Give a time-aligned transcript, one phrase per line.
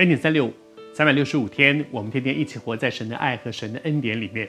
[0.00, 0.52] 恩典三六五，
[0.94, 4.48] 三百六十五天，我们天天一起活在神的爱和神的恩典里面。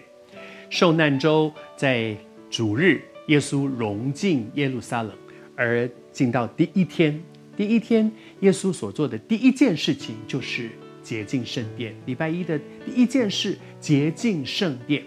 [0.70, 2.16] 受难周在
[2.50, 5.12] 主日，耶稣荣进耶路撒冷，
[5.58, 7.22] 而进到第一天，
[7.58, 8.10] 第一天
[8.40, 10.70] 耶稣所做的第一件事情就是
[11.04, 11.94] 洁净圣殿。
[12.06, 15.04] 礼拜一的第一件事，洁净圣殿，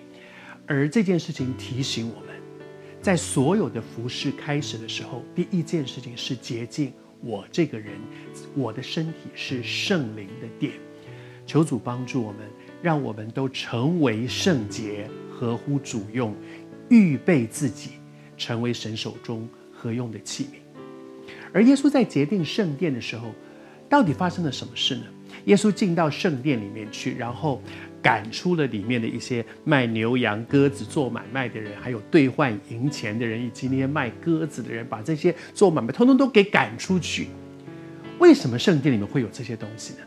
[0.66, 2.34] 而这件事情提醒我们，
[3.00, 6.92] 在所有的服事开始的时候，第一件事情是洁净。
[7.24, 7.94] 我这个人，
[8.54, 10.72] 我的身体是圣灵的殿，
[11.46, 12.40] 求主帮助我们，
[12.82, 16.36] 让我们都成为圣洁，合乎主用，
[16.90, 17.92] 预备自己
[18.36, 21.30] 成为神手中合用的器皿。
[21.52, 23.32] 而耶稣在决定圣殿的时候，
[23.88, 25.04] 到底发生了什么事呢？
[25.46, 27.62] 耶稣进到圣殿里面去，然后
[28.04, 37.28] 赶出了里面的一些卖牛羊鸽子做买卖的人，还有兑换银钱的人，以及那些卖鸽子的人，把这些做买卖通通都给赶出去。
[38.18, 40.00] 为什么圣殿里面会有这些东西呢？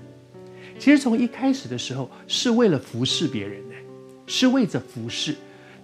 [0.78, 3.76] 其实从一开始的时候是为了服侍别人的，
[4.28, 5.36] 是为着服侍。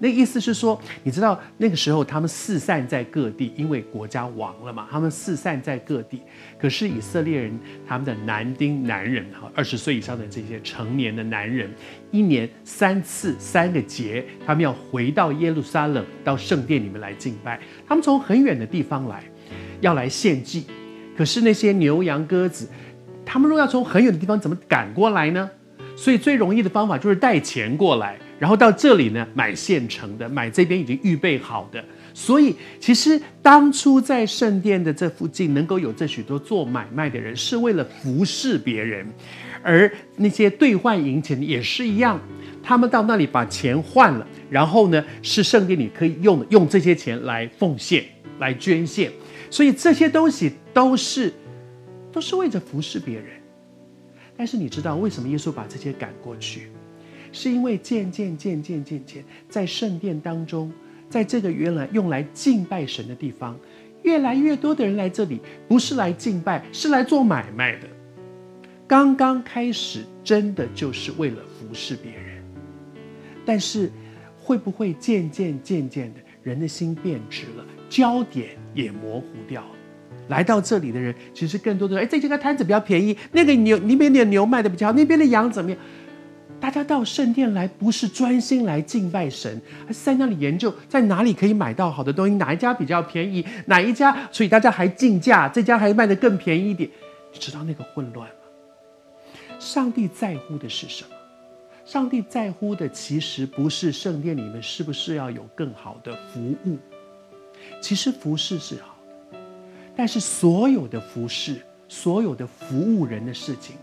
[0.03, 6.21] 那意思是说，你知道那个时候他们四散在各地，因为国家亡了嘛，他们四散在各地。
[6.59, 11.71] 可是以色列人他们的男丁男人哈，二十岁以上的这些成年的男人，
[12.11, 17.57] 一年三次三个节，他们要回到耶路撒冷，到圣殿里面来敬拜。
[17.87, 19.23] 他们从很远的地方来，
[19.79, 20.65] 要来献祭。
[21.15, 22.67] 可是那些牛羊鸽子，
[23.25, 25.49] 他们若要从很远的地方怎么赶过来呢？
[25.95, 28.17] 所以最容易的方法就是带钱过来。
[28.43, 31.81] 然后到这里呢，买现成的，买这边已经预备好的。
[32.13, 39.05] 所以，其实当初在圣殿的这附近能够有这许多做买卖的人，是为了服侍别人；
[39.63, 42.19] 而那些兑换银钱也是一样，
[42.61, 48.03] 他们到那里把钱换了，然后呢，是圣殿里可以用的，用这些钱来奉献、
[48.39, 49.09] 来捐献。
[49.49, 51.31] 所以这些东西都是
[52.11, 53.27] 都是为着服侍别人。
[54.35, 56.67] 但是你知道为什么耶稣把这些赶过去？
[57.33, 60.71] 是因为渐渐渐渐渐渐，在圣殿当中，
[61.09, 63.59] 在这个原来用来敬拜神的地方，
[64.03, 67.87] 越来越多的人来这里，不是来敬拜，是来做买卖的。
[68.87, 72.43] 刚刚开始，真的就是为了服侍别人，
[73.43, 73.91] 但是
[74.37, 79.69] 会不会渐渐渐渐的，人的心变直了，焦点也模糊掉了？
[80.29, 85.79] 来到这里的人，其实更多的人，哎，这家摊子比较便宜，那个牛那边的牛卖的比较好，那边的羊怎么样？
[86.63, 96.89] 大家到圣殿来，不是专心来敬拜神，而是在那里研究在哪里可以买到好的东西，哪一家比较便宜，哪一家，所以大家还竞价，这家还卖得更便宜一点。
[97.33, 99.55] 你知道那个混乱吗？
[99.59, 101.09] 上帝在乎的是什么？
[101.83, 106.77] 上帝在乎的其实不是圣殿里面是不是要有更好的服务，
[107.81, 108.95] 其实服侍是好
[109.33, 109.37] 的，
[109.97, 111.57] 但是所有的服侍，
[111.89, 113.75] 所有的服务人的事情，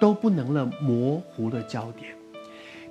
[0.00, 2.16] 都不能了模糊了焦点。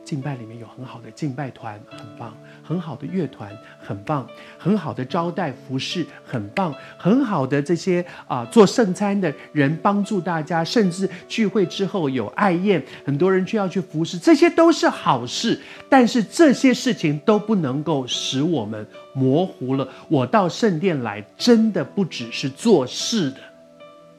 [0.08, 2.32] 敬拜里面有很好的敬拜团，很棒；
[2.64, 4.26] 很好的乐团，很棒；
[4.58, 15.60] 很好的招待服侍，很棒；很好的这些啊、做圣餐的人帮助大家，甚至聚会之后有爱宴，很多人却要去服侍，这些都是好事。
[15.90, 19.86] 但是这些事情都不能够使我们模糊了。
[20.08, 23.40] 我到圣殿来，真的不只是做事的，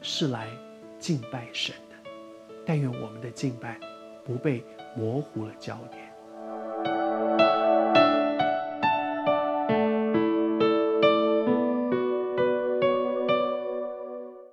[0.03, 0.45] 是来
[0.99, 2.11] 敬拜神的。
[2.63, 3.75] 但愿我们的敬拜
[4.23, 4.63] 不被
[4.99, 6.08] 模糊了焦点。